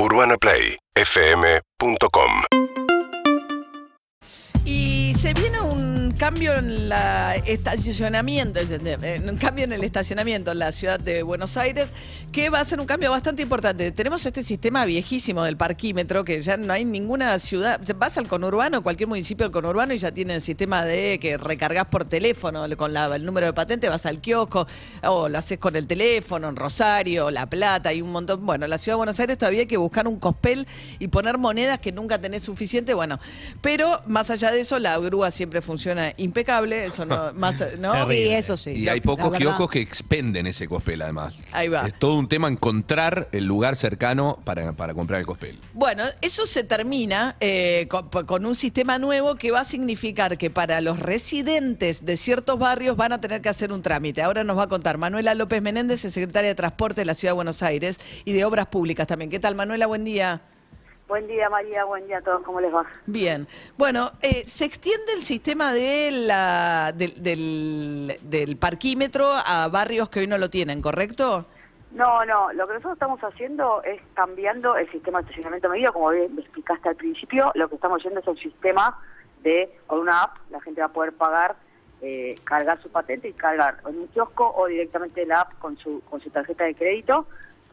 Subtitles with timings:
[0.00, 2.30] UrbanaPlayFM.com
[4.64, 8.60] Y se viene un cambio en la estacionamiento,
[9.24, 11.90] un cambio en el estacionamiento en la ciudad de Buenos Aires,
[12.32, 13.92] que va a ser un cambio bastante importante.
[13.92, 17.80] Tenemos este sistema viejísimo del parquímetro, que ya no hay ninguna ciudad.
[17.96, 21.86] Vas al conurbano, cualquier municipio del conurbano, y ya tiene el sistema de que recargas
[21.86, 24.66] por teléfono con el número de patente, vas al kiosco,
[25.04, 28.44] o lo haces con el teléfono, en Rosario, La Plata, y un montón.
[28.44, 30.66] Bueno, en la ciudad de Buenos Aires todavía hay que buscar un cospel
[30.98, 32.92] y poner monedas que nunca tenés suficiente.
[32.92, 33.20] Bueno,
[33.62, 36.86] pero más allá de eso, la grúa siempre funciona impecable.
[36.86, 38.06] Eso no, más, ¿no?
[38.08, 38.72] Sí, eso sí.
[38.72, 39.38] Y hay pocos verdad.
[39.38, 41.38] kioscos que expenden ese cospel, además.
[41.52, 41.86] Ahí va.
[41.86, 45.58] Es todo un tema encontrar el lugar cercano para, para comprar el cospel.
[45.74, 50.50] Bueno, eso se termina eh, con, con un sistema nuevo que va a significar que
[50.50, 54.22] para los residentes de ciertos barrios van a tener que hacer un trámite.
[54.22, 57.32] Ahora nos va a contar Manuela López Menéndez, es secretaria de Transporte de la Ciudad
[57.32, 59.30] de Buenos Aires y de Obras Públicas también.
[59.30, 59.86] ¿Qué tal, Manuela?
[59.86, 60.42] Buen día.
[61.08, 61.84] Buen día, María.
[61.84, 62.42] Buen día a todos.
[62.42, 62.84] ¿Cómo les va?
[63.06, 63.46] Bien.
[63.78, 70.20] Bueno, eh, se extiende el sistema de la, del, del- del parquímetro a barrios que
[70.20, 71.46] hoy no lo tienen, ¿correcto?
[71.92, 72.52] No, no.
[72.52, 76.42] Lo que nosotros estamos haciendo es cambiando el sistema de estacionamiento medido, como bien me
[76.42, 77.50] explicaste al principio.
[77.54, 78.98] Lo que estamos yendo es un sistema
[79.42, 81.56] de, con una app, la gente va a poder pagar,
[82.02, 86.02] eh, cargar su patente y cargar en un kiosco o directamente la app con su,
[86.10, 87.26] con su tarjeta de crédito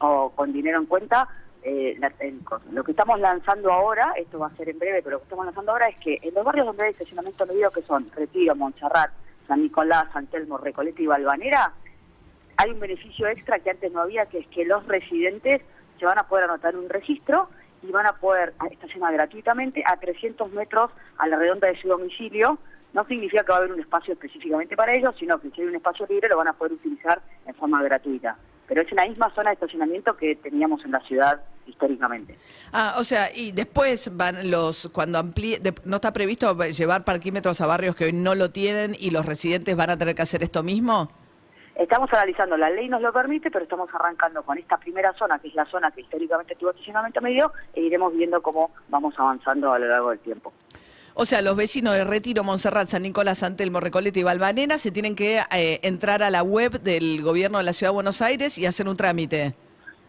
[0.00, 1.28] o con dinero en cuenta.
[1.62, 2.40] Eh, la- el
[2.72, 5.44] lo que estamos lanzando ahora, esto va a ser en breve, pero lo que estamos
[5.46, 9.10] lanzando ahora es que en los barrios donde hay estacionamiento medido, que son Retiro, Montserrat,
[9.46, 11.72] San Nicolás, San Telmo, Recoleta y Valvanera,
[12.56, 15.62] hay un beneficio extra que antes no había, que es que los residentes
[15.98, 17.48] se van a poder anotar un registro
[17.82, 22.58] y van a poder estacionar gratuitamente a 300 metros a la redonda de su domicilio.
[22.92, 25.68] No significa que va a haber un espacio específicamente para ellos, sino que si hay
[25.68, 28.36] un espacio libre lo van a poder utilizar en forma gratuita.
[28.66, 32.36] Pero es en la misma zona de estacionamiento que teníamos en la ciudad históricamente.
[32.72, 37.60] Ah, o sea, y después van los, cuando amplíe, de- no está previsto llevar parquímetros
[37.60, 40.42] a barrios que hoy no lo tienen y los residentes van a tener que hacer
[40.42, 41.10] esto mismo.
[41.76, 45.48] Estamos analizando, la ley nos lo permite, pero estamos arrancando con esta primera zona, que
[45.48, 49.78] es la zona que históricamente tuvo estacionamiento medio, e iremos viendo cómo vamos avanzando a
[49.78, 50.52] lo largo del tiempo.
[51.14, 54.90] O sea, los vecinos de Retiro, Montserrat, San Nicolás, San Telmo, Recoleta y Valvanera se
[54.90, 58.58] tienen que eh, entrar a la web del gobierno de la Ciudad de Buenos Aires
[58.58, 59.54] y hacer un trámite.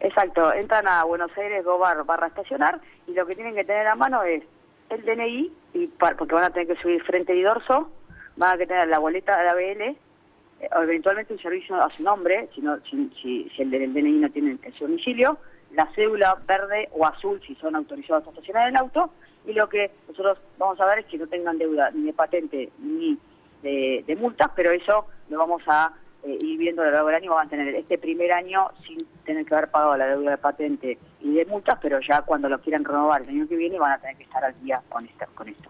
[0.00, 3.94] Exacto, entran a Buenos Aires Gobar barra estacionar y lo que tienen que tener a
[3.96, 4.42] mano es
[4.90, 7.90] el DNI, y pa- porque van a tener que subir frente y dorso,
[8.36, 9.96] van a tener la boleta de ABL, eh,
[10.76, 14.12] o eventualmente un servicio a su nombre, si, no- si, si- si el del DNI
[14.20, 15.36] no tiene el su domicilio,
[15.72, 19.10] la cédula verde o azul si son autorizados a estacionar el auto,
[19.46, 22.70] y lo que nosotros vamos a ver es que no tengan deuda ni de patente
[22.78, 23.18] ni
[23.62, 25.92] de, de multas, pero eso lo vamos a
[26.24, 28.98] eh, ir viendo a lo largo del año, van a tener este primer año sin
[29.24, 32.60] tener que haber pagado la deuda de patente y de multas, pero ya cuando lo
[32.60, 35.26] quieran renovar el año que viene van a tener que estar al día con esto.
[35.34, 35.68] Con esto.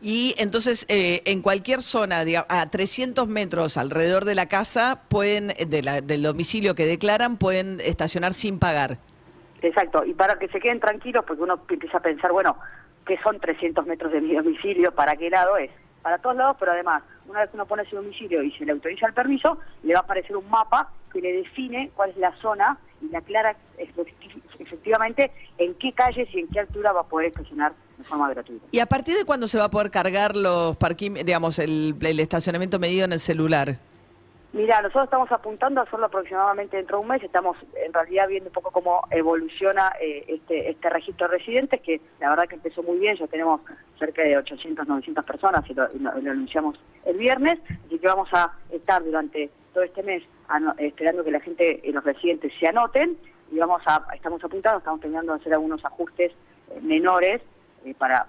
[0.00, 5.82] Y entonces, eh, en cualquier zona, a 300 metros alrededor de la casa, pueden, de
[5.82, 8.98] la- del domicilio que declaran, pueden estacionar sin pagar.
[9.60, 12.56] Exacto, y para que se queden tranquilos, porque uno empieza a pensar, bueno,
[13.04, 14.92] ¿qué son 300 metros de mi domicilio?
[14.92, 15.70] ¿Para qué lado es?
[16.00, 18.72] Para todos lados, pero además, una vez que uno pone su domicilio y se le
[18.72, 22.34] autoriza el permiso, le va a aparecer un mapa que le define cuál es la
[22.40, 27.04] zona y le aclara efecti- efectivamente en qué calles y en qué altura va a
[27.04, 28.66] poder estacionar de forma gratuita.
[28.72, 32.78] ¿Y a partir de cuándo se va a poder cargar los parquímetros, digamos, el estacionamiento
[32.78, 33.78] medido en el celular?
[34.52, 37.22] Mira, nosotros estamos apuntando a hacerlo aproximadamente dentro de un mes.
[37.22, 42.00] Estamos en realidad viendo un poco cómo evoluciona eh, este, este registro de residentes, que
[42.18, 43.16] la verdad que empezó muy bien.
[43.16, 43.60] Ya tenemos
[43.98, 47.58] cerca de 800, 900 personas y lo, anunciamos el viernes.
[47.86, 50.22] Así que vamos a estar durante todo este mes
[50.78, 53.18] esperando que la gente y los residentes se anoten
[53.52, 56.32] y vamos a estamos apuntando, estamos terminando de hacer algunos ajustes
[56.70, 57.42] eh, menores
[57.84, 58.26] eh, para,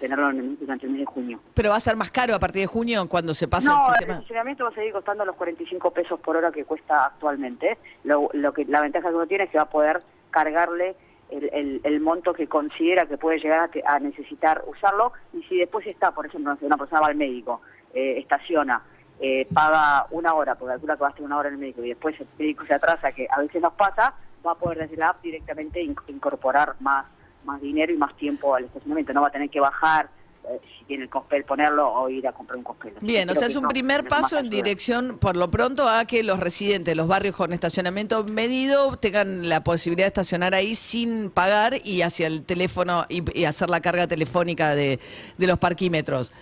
[0.00, 1.40] tenerlo en el- el mes de junio.
[1.54, 3.80] Pero va a ser más caro a partir de junio cuando se pase No, el
[3.80, 4.14] el sistema.
[4.14, 7.78] estacionamiento va a seguir costando los 45 pesos por hora que cuesta actualmente.
[8.04, 10.96] Lo, lo que la ventaja que uno tiene es que va a poder cargarle
[11.30, 15.42] el, el- el monto que considera que puede llegar a, te- a necesitar usarlo y
[15.44, 17.62] si después está, por ejemplo, una persona va al médico,
[17.94, 18.82] eh, estaciona,
[19.20, 21.82] eh, paga una hora, porque calcula que va a estar una hora en el médico
[21.84, 24.14] y después el médico se atrasa, que a veces nos pasa,
[24.46, 27.06] va a poder desde la app directamente inc- incorporar más,
[27.44, 29.12] más dinero y más tiempo al estacionamiento.
[29.12, 30.08] No va a tener que bajar
[30.48, 32.94] eh, si tiene el cospel ponerlo o ir a comprar un cospel.
[33.00, 36.40] Bien, o sea, es un primer paso en dirección, por lo pronto, a que los
[36.40, 41.78] residentes de los barrios con estacionamiento medido tengan la posibilidad de estacionar ahí sin pagar
[41.84, 44.98] y hacia el teléfono y, y hacer la carga telefónica de,
[45.38, 46.32] de los parquímetros.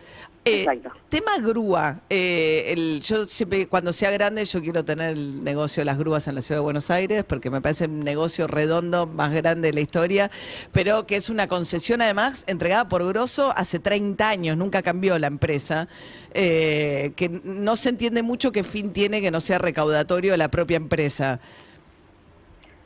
[0.46, 0.66] Eh,
[1.10, 2.00] tema grúa.
[2.08, 6.28] eh, el- yo siempre, cuando sea grande, yo quiero tener el negocio de las grúas
[6.28, 9.74] en la ciudad de Buenos Aires, porque me parece un negocio redondo, más grande de
[9.74, 10.30] la historia,
[10.72, 15.26] pero que es una concesión además entregada por Grosso hace 30 años, nunca cambió la
[15.26, 15.88] empresa,
[16.32, 20.48] eh, que no se entiende mucho qué fin tiene que no sea recaudatorio de la
[20.48, 21.40] propia empresa.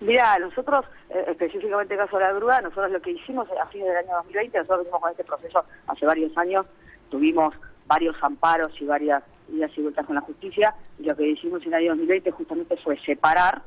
[0.00, 3.66] Mira, nosotros, eh, específicamente en el caso de la grúa, nosotros lo que hicimos a
[3.66, 6.66] fines del año 2020, nosotros venimos con este proceso hace varios años,
[7.10, 7.54] tuvimos
[7.86, 9.22] varios amparos y varias
[9.52, 12.76] idas y vueltas con la justicia, y lo que hicimos en el año 2020 justamente
[12.78, 13.62] fue separar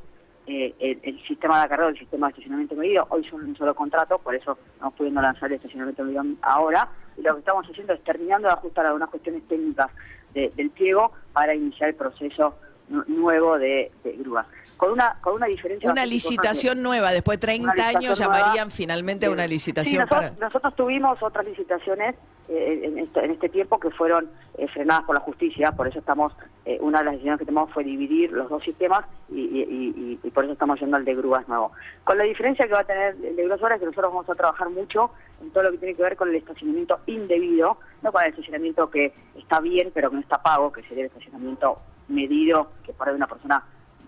[0.49, 0.73] eh,
[1.03, 3.05] el, sistema de acarreo del sistema de estacionamiento medido.
[3.09, 6.87] Hoy son un solo contrato, por eso no pudiendo lanzar el estacionamiento medido ahora,
[7.17, 9.89] y lo que estamos haciendo es terminando de ajustar algunas cuestiones técnicas
[10.33, 12.55] de- del pliego para iniciar el proceso
[12.89, 14.45] nu- nuevo de, de grúas.
[14.77, 15.91] Con una, con una diferencia...
[15.91, 18.37] Una licitación nueva, después de 30 Una años nueva.
[18.39, 20.45] llamarían finalmente a una Sí, licitación nosotros, para...
[20.47, 22.15] nosotros tuvimos otras licitaciones
[22.49, 26.33] en, este, en este tiempo que fueron eh, frenadas por la justicia, por eso estamos,
[26.65, 30.19] eh, una de las decisiones que tomamos fue dividir los dos sistemas y, y- y-
[30.23, 31.71] y por eso estamos yendo al de grúas nuevo.
[32.03, 34.29] Con la diferencia que va a tener el de grúas ahora es que nosotros vamos
[34.29, 35.11] a trabajar mucho
[35.41, 38.89] en todo lo que tiene que ver con el estacionamiento indebido, no con el estacionamiento
[38.89, 43.09] que está bien pero que no está pago, que sería el estacionamiento medido, que por
[43.09, 43.63] ahí una persona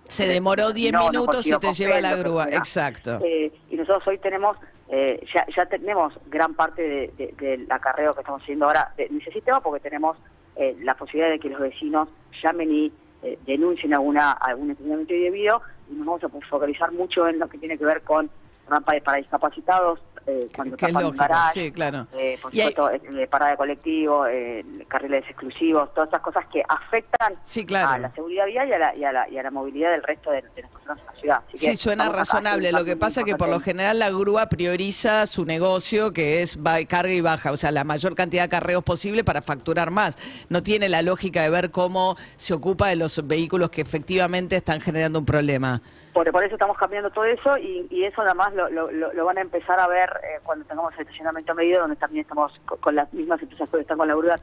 [0.07, 2.45] Se demoró 10 no, no minutos y te lleva la grúa.
[2.49, 3.19] Exacto.
[3.23, 4.57] Eh, y nosotros hoy tenemos,
[4.89, 8.91] eh, ya, ya tenemos gran parte de- de- del acarreo que estamos haciendo ahora.
[8.97, 10.17] De- ese sistema porque tenemos
[10.55, 12.09] eh, la posibilidad de que los vecinos
[12.43, 12.91] llamen y
[13.21, 17.57] eh, denuncien alguna, algún estacionamiento indebido y nos vamos a focalizar mucho en lo que
[17.57, 18.29] tiene que ver con
[18.69, 22.05] rampas para discapacitados, eh, cuando es tapan sí, claro.
[22.13, 26.61] eh, por hay- supuesto, eh, parada de colectivo, eh, carriles exclusivos, todas estas cosas que
[26.67, 27.89] afectan Sí, claro.
[27.91, 30.03] a la seguridad vial y a la, y a la, y a la movilidad del
[30.03, 31.37] resto de, de las personas en la ciudad.
[31.47, 32.71] Así que Sí, suena razonable.
[32.71, 36.59] Lo que pasa es que por lo general la grúa prioriza su negocio, que es
[36.87, 40.17] carga y baja, o sea, la mayor cantidad de carreos posible para facturar más.
[40.49, 44.79] No tiene la lógica de ver cómo se ocupa de los vehículos que efectivamente están
[44.79, 45.81] generando un problema.
[46.13, 49.25] Por, por eso estamos cambiando todo eso y, y eso además lo, lo, lo- lo
[49.25, 52.75] van a empezar a ver eh, cuando tengamos el estacionamiento medido, donde también estamos co-
[52.77, 54.35] con, las mismas empresas que están con la grúa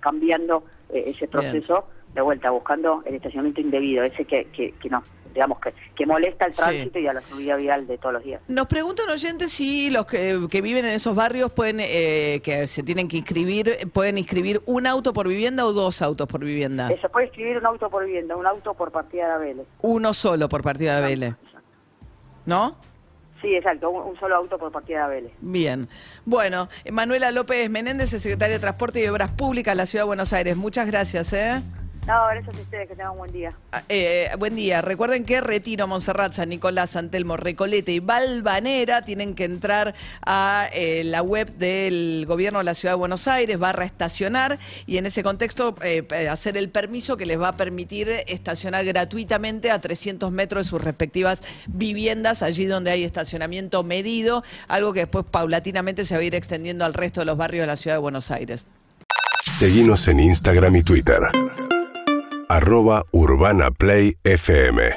[0.00, 5.04] cambiando eh, ese proceso de vuelta, buscando el estacionamiento indebido, ese que, que, que no,
[5.32, 6.62] digamos que, que molesta el Sí.
[6.62, 8.40] tránsito y a la seguridad vial de todos los días.
[8.48, 12.82] Nos preguntan oyentes si los que, que viven en esos barrios pueden, eh, que se
[12.82, 16.90] tienen que inscribir, pueden inscribir un auto por vivienda o dos autos por vivienda.
[16.90, 19.66] Eh, se puede escribir un auto por vivienda, un auto por partida de Abeles.
[19.82, 21.34] Uno solo por partida de Vélez,
[22.46, 22.78] ¿no?
[23.40, 25.32] Sí, exacto, un, solo auto por partida de Abeles.
[25.40, 25.88] Bien.
[26.24, 30.32] Bueno, Manuela López Menéndez, secretaria de Transporte y Obras Públicas de la Ciudad de Buenos
[30.32, 30.56] Aires.
[30.56, 31.62] Muchas gracias, ¿eh?
[32.08, 33.52] No, gracias a ustedes, que tengan un buen día.
[33.70, 34.80] Ah, eh, buen día.
[34.80, 39.94] Recuerden que Retiro, Montserrat, San Nicolás, San Telmo, Recoleta y Valvanera tienen que entrar
[40.24, 44.96] a eh, la web del gobierno de la Ciudad de Buenos Aires, barra estacionar, y
[44.96, 49.70] en ese contexto eh, eh, hacer el permiso que les va a permitir estacionar gratuitamente
[49.70, 55.26] a 300 metros de sus respectivas viviendas, allí donde hay estacionamiento medido, algo que después
[55.30, 58.00] paulatinamente se va a ir extendiendo al resto de los barrios de la Ciudad de
[58.00, 58.64] Buenos Aires.
[59.44, 61.18] Seguimos en Instagram y Twitter.
[62.58, 64.90] Arroba Urbana Play FM.